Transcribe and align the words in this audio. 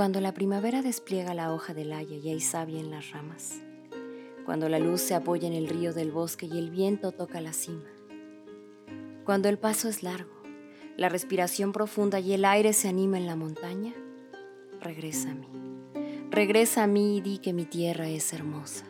Cuando 0.00 0.22
la 0.22 0.32
primavera 0.32 0.80
despliega 0.80 1.34
la 1.34 1.52
hoja 1.52 1.74
del 1.74 1.92
haya 1.92 2.16
y 2.16 2.30
hay 2.30 2.40
savia 2.40 2.80
en 2.80 2.90
las 2.90 3.10
ramas. 3.10 3.60
Cuando 4.46 4.70
la 4.70 4.78
luz 4.78 5.02
se 5.02 5.14
apoya 5.14 5.46
en 5.46 5.52
el 5.52 5.68
río 5.68 5.92
del 5.92 6.10
bosque 6.10 6.46
y 6.46 6.56
el 6.56 6.70
viento 6.70 7.12
toca 7.12 7.42
la 7.42 7.52
cima. 7.52 7.84
Cuando 9.26 9.50
el 9.50 9.58
paso 9.58 9.90
es 9.90 10.02
largo, 10.02 10.32
la 10.96 11.10
respiración 11.10 11.72
profunda 11.72 12.18
y 12.18 12.32
el 12.32 12.46
aire 12.46 12.72
se 12.72 12.88
anima 12.88 13.18
en 13.18 13.26
la 13.26 13.36
montaña, 13.36 13.92
regresa 14.80 15.32
a 15.32 15.34
mí. 15.34 15.48
Regresa 16.30 16.84
a 16.84 16.86
mí 16.86 17.18
y 17.18 17.20
di 17.20 17.36
que 17.36 17.52
mi 17.52 17.66
tierra 17.66 18.08
es 18.08 18.32
hermosa. 18.32 18.86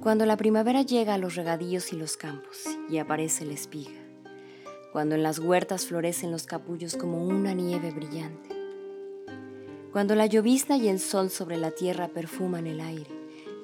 Cuando 0.00 0.26
la 0.26 0.36
primavera 0.36 0.82
llega 0.82 1.14
a 1.14 1.18
los 1.18 1.36
regadíos 1.36 1.92
y 1.92 1.96
los 1.96 2.16
campos 2.16 2.64
y 2.88 2.98
aparece 2.98 3.46
la 3.46 3.52
espiga. 3.52 4.09
Cuando 4.92 5.14
en 5.14 5.22
las 5.22 5.38
huertas 5.38 5.86
florecen 5.86 6.30
los 6.30 6.44
capullos 6.44 6.96
como 6.96 7.24
una 7.24 7.54
nieve 7.54 7.92
brillante. 7.92 8.48
Cuando 9.92 10.14
la 10.14 10.26
llovizna 10.26 10.76
y 10.76 10.88
el 10.88 11.00
sol 11.00 11.30
sobre 11.30 11.56
la 11.56 11.70
tierra 11.70 12.08
perfuman 12.08 12.66
el 12.66 12.80
aire, 12.80 13.10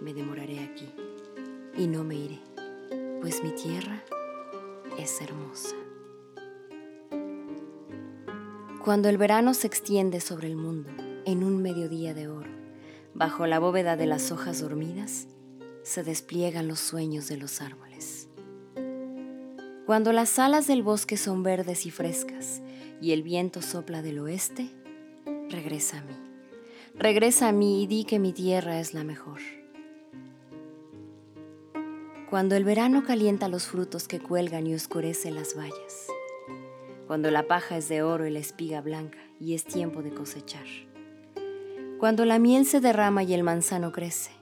me 0.01 0.15
demoraré 0.15 0.61
aquí 0.61 0.89
y 1.77 1.87
no 1.87 2.05
me 2.05 2.17
iré, 2.17 2.41
pues 3.21 3.43
mi 3.43 3.51
tierra 3.51 4.03
es 4.99 5.21
hermosa. 5.21 5.75
Cuando 8.85 9.09
el 9.09 9.19
verano 9.19 9.53
se 9.53 9.67
extiende 9.67 10.21
sobre 10.21 10.47
el 10.47 10.55
mundo 10.55 10.91
en 11.25 11.43
un 11.43 11.61
mediodía 11.61 12.15
de 12.15 12.29
oro, 12.29 12.51
bajo 13.15 13.47
la 13.47 13.59
bóveda 13.59 13.97
de 13.97 14.07
las 14.07 14.31
hojas 14.31 14.61
dormidas, 14.61 15.27
se 15.83 16.05
despliegan 16.05 16.69
los 16.69 16.79
sueños 16.79 17.29
de 17.29 17.37
los 17.37 17.61
árboles. 17.61 18.26
Cuando 19.87 20.13
las 20.13 20.39
alas 20.39 20.67
del 20.67 20.83
bosque 20.83 21.17
son 21.17 21.43
verdes 21.43 21.87
y 21.87 21.91
frescas 21.91 22.61
y 23.01 23.13
el 23.13 23.23
viento 23.23 23.63
sopla 23.63 24.03
del 24.03 24.19
oeste, 24.19 24.69
regresa 25.49 25.99
a 25.99 26.03
mí. 26.03 26.17
Regresa 26.95 27.49
a 27.49 27.53
mí 27.53 27.83
y 27.83 27.87
di 27.87 28.05
que 28.05 28.19
mi 28.19 28.33
tierra 28.33 28.81
es 28.81 28.95
la 28.95 29.05
mejor. 29.05 29.41
Cuando 32.29 32.57
el 32.57 32.65
verano 32.65 33.05
calienta 33.05 33.49
los 33.49 33.67
frutos 33.67 34.09
que 34.09 34.19
cuelgan 34.19 34.67
y 34.67 34.75
oscurece 34.75 35.31
las 35.31 35.57
vallas. 35.57 36.09
Cuando 37.07 37.31
la 37.31 37.47
paja 37.47 37.77
es 37.77 37.89
de 37.89 38.03
oro 38.03 38.27
y 38.27 38.31
la 38.31 38.41
espiga 38.41 38.81
blanca 38.81 39.19
y 39.39 39.55
es 39.55 39.65
tiempo 39.65 40.03
de 40.03 40.13
cosechar. 40.13 40.67
Cuando 42.01 42.25
la 42.25 42.41
miel 42.41 42.67
se 42.67 42.81
derrama 42.81 43.23
y 43.23 43.33
el 43.33 43.45
manzano 43.45 43.93
crece 43.93 44.37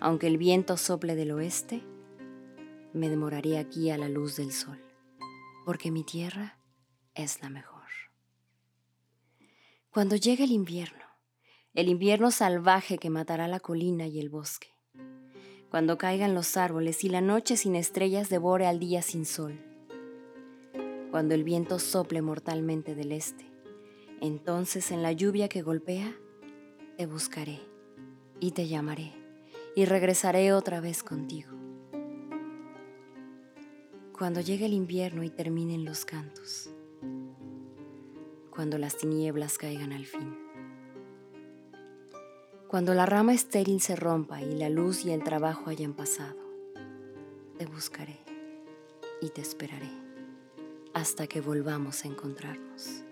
aunque 0.00 0.26
el 0.26 0.38
viento 0.38 0.76
sople 0.76 1.16
del 1.16 1.32
oeste, 1.32 1.82
me 2.92 3.08
demoraré 3.08 3.58
aquí 3.58 3.90
a 3.90 3.98
la 3.98 4.08
luz 4.08 4.36
del 4.36 4.52
sol, 4.52 4.78
porque 5.68 5.90
mi 5.90 6.02
tierra 6.02 6.56
es 7.14 7.42
la 7.42 7.50
mejor. 7.50 7.82
Cuando 9.90 10.16
llegue 10.16 10.44
el 10.44 10.50
invierno, 10.50 11.04
el 11.74 11.90
invierno 11.90 12.30
salvaje 12.30 12.96
que 12.96 13.10
matará 13.10 13.48
la 13.48 13.60
colina 13.60 14.06
y 14.06 14.18
el 14.18 14.30
bosque, 14.30 14.68
cuando 15.68 15.98
caigan 15.98 16.34
los 16.34 16.56
árboles 16.56 17.04
y 17.04 17.10
la 17.10 17.20
noche 17.20 17.58
sin 17.58 17.76
estrellas 17.76 18.30
devore 18.30 18.66
al 18.66 18.78
día 18.78 19.02
sin 19.02 19.26
sol, 19.26 19.60
cuando 21.10 21.34
el 21.34 21.44
viento 21.44 21.78
sople 21.78 22.22
mortalmente 22.22 22.94
del 22.94 23.12
este, 23.12 23.44
entonces 24.22 24.90
en 24.90 25.02
la 25.02 25.12
lluvia 25.12 25.50
que 25.50 25.60
golpea, 25.60 26.16
te 26.96 27.04
buscaré 27.04 27.60
y 28.40 28.52
te 28.52 28.68
llamaré 28.68 29.12
y 29.76 29.84
regresaré 29.84 30.54
otra 30.54 30.80
vez 30.80 31.02
contigo. 31.02 31.57
Cuando 34.18 34.40
llegue 34.40 34.66
el 34.66 34.72
invierno 34.72 35.22
y 35.22 35.30
terminen 35.30 35.84
los 35.84 36.04
cantos, 36.04 36.70
cuando 38.50 38.76
las 38.76 38.96
tinieblas 38.96 39.58
caigan 39.58 39.92
al 39.92 40.06
fin, 40.06 40.36
cuando 42.66 42.94
la 42.94 43.06
rama 43.06 43.32
estéril 43.32 43.80
se 43.80 43.94
rompa 43.94 44.42
y 44.42 44.56
la 44.56 44.70
luz 44.70 45.04
y 45.04 45.12
el 45.12 45.22
trabajo 45.22 45.70
hayan 45.70 45.92
pasado, 45.92 46.36
te 47.58 47.66
buscaré 47.66 48.18
y 49.22 49.28
te 49.28 49.40
esperaré 49.40 49.92
hasta 50.94 51.28
que 51.28 51.40
volvamos 51.40 52.04
a 52.04 52.08
encontrarnos. 52.08 53.04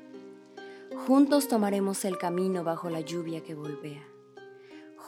Juntos 1.07 1.47
tomaremos 1.47 2.05
el 2.05 2.19
camino 2.19 2.65
bajo 2.65 2.91
la 2.91 3.01
lluvia 3.01 3.45
que 3.45 3.55
volvea 3.55 4.03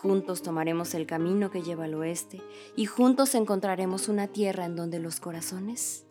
Juntos 0.03 0.43
tomaremos 0.43 0.95
el 0.95 1.07
camino 1.07 1.51
que 1.51 1.63
lleva 1.63 1.87
al 1.87 1.95
oeste 1.95 2.41
y 2.77 2.87
juntos 2.87 3.35
encontraremos 3.35 4.09
una 4.09 4.29
tierra 4.29 4.65
en 4.65 4.77
donde 4.77 5.01
los 5.01 5.19
corazones 5.19 6.07